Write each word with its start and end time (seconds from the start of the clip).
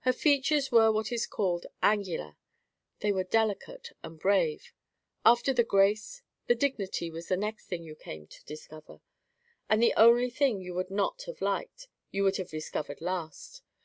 Her 0.00 0.12
features 0.12 0.72
were 0.72 0.90
what 0.90 1.12
is 1.12 1.28
called 1.28 1.66
regular. 1.80 2.34
They 2.98 3.12
were 3.12 3.22
delicate 3.22 3.92
and 4.02 4.18
brave.—After 4.18 5.52
the 5.52 5.62
grace, 5.62 6.22
the 6.48 6.56
dignity 6.56 7.08
was 7.08 7.28
the 7.28 7.36
next 7.36 7.66
thing 7.66 7.84
you 7.84 7.94
came 7.94 8.26
to 8.26 8.44
discover. 8.46 9.00
And 9.68 9.80
the 9.80 9.94
only 9.96 10.28
thing 10.30 10.60
you 10.60 10.74
would 10.74 10.90
not 10.90 11.22
have 11.26 11.40
liked, 11.40 11.86
you 12.10 12.24
would 12.24 12.36
have 12.38 12.50
discovered 12.50 13.00
last. 13.00 13.62